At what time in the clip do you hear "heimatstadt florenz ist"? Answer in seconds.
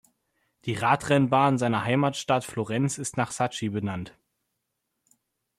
1.83-3.17